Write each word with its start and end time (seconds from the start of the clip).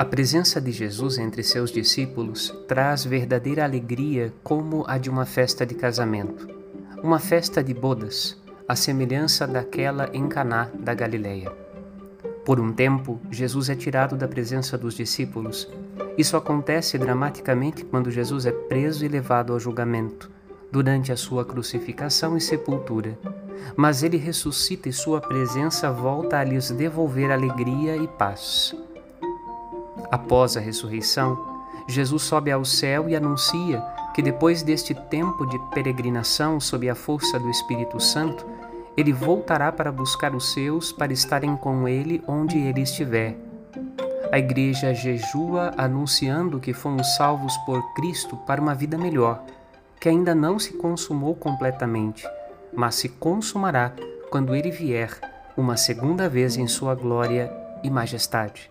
A 0.00 0.04
presença 0.06 0.62
de 0.62 0.72
Jesus 0.72 1.18
entre 1.18 1.42
seus 1.42 1.70
discípulos 1.70 2.56
traz 2.66 3.04
verdadeira 3.04 3.64
alegria 3.64 4.32
como 4.42 4.82
a 4.88 4.96
de 4.96 5.10
uma 5.10 5.26
festa 5.26 5.66
de 5.66 5.74
casamento, 5.74 6.48
uma 7.02 7.18
festa 7.18 7.62
de 7.62 7.74
bodas, 7.74 8.34
a 8.66 8.74
semelhança 8.74 9.46
daquela 9.46 10.08
em 10.14 10.26
Caná 10.26 10.70
da 10.72 10.94
Galileia. 10.94 11.52
Por 12.46 12.58
um 12.58 12.72
tempo, 12.72 13.20
Jesus 13.30 13.68
é 13.68 13.74
tirado 13.74 14.16
da 14.16 14.26
presença 14.26 14.78
dos 14.78 14.94
discípulos. 14.94 15.68
Isso 16.16 16.34
acontece 16.34 16.96
dramaticamente 16.96 17.84
quando 17.84 18.10
Jesus 18.10 18.46
é 18.46 18.52
preso 18.52 19.04
e 19.04 19.08
levado 19.08 19.52
ao 19.52 19.60
julgamento, 19.60 20.30
durante 20.72 21.12
a 21.12 21.16
sua 21.16 21.44
crucificação 21.44 22.38
e 22.38 22.40
sepultura. 22.40 23.18
Mas 23.76 24.02
ele 24.02 24.16
ressuscita 24.16 24.88
e 24.88 24.94
sua 24.94 25.20
presença 25.20 25.92
volta 25.92 26.38
a 26.38 26.44
lhes 26.44 26.70
devolver 26.70 27.30
alegria 27.30 27.98
e 27.98 28.08
paz. 28.08 28.74
Após 30.10 30.56
a 30.56 30.60
ressurreição, 30.60 31.38
Jesus 31.88 32.22
sobe 32.22 32.50
ao 32.50 32.64
céu 32.64 33.08
e 33.08 33.16
anuncia 33.16 33.82
que 34.14 34.22
depois 34.22 34.62
deste 34.62 34.94
tempo 34.94 35.46
de 35.46 35.58
peregrinação 35.74 36.60
sob 36.60 36.88
a 36.88 36.94
força 36.94 37.38
do 37.38 37.50
Espírito 37.50 37.98
Santo, 38.00 38.46
ele 38.96 39.12
voltará 39.12 39.72
para 39.72 39.90
buscar 39.90 40.34
os 40.34 40.52
seus 40.52 40.92
para 40.92 41.12
estarem 41.12 41.56
com 41.56 41.88
ele 41.88 42.22
onde 42.26 42.58
ele 42.58 42.82
estiver. 42.82 43.36
A 44.32 44.38
igreja 44.38 44.94
jejua 44.94 45.72
anunciando 45.76 46.60
que 46.60 46.72
fomos 46.72 47.16
salvos 47.16 47.56
por 47.58 47.94
Cristo 47.94 48.36
para 48.36 48.60
uma 48.60 48.74
vida 48.74 48.96
melhor, 48.96 49.42
que 50.00 50.08
ainda 50.08 50.34
não 50.34 50.58
se 50.58 50.74
consumou 50.74 51.34
completamente, 51.34 52.26
mas 52.72 52.94
se 52.94 53.08
consumará 53.08 53.92
quando 54.30 54.54
ele 54.54 54.70
vier 54.70 55.18
uma 55.56 55.76
segunda 55.76 56.28
vez 56.28 56.56
em 56.56 56.66
sua 56.66 56.94
glória 56.94 57.52
e 57.82 57.90
majestade. 57.90 58.70